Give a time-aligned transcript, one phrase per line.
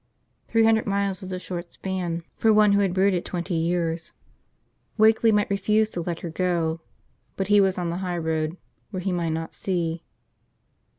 [0.47, 4.13] Three hundred miles was a short span for one who had brooded twenty years.
[4.97, 6.81] Wakeley might refuse to let her go–
[7.37, 8.57] but he was on the high road–
[8.89, 10.01] where he might not see.